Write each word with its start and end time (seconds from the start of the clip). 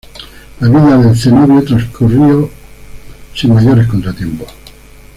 La 0.61 0.67
vida 0.67 0.97
del 0.97 1.15
cenobio 1.15 1.63
transcurrió 1.63 2.49
sin 3.35 3.53
mayores 3.53 3.85
contratiempos. 3.85 4.47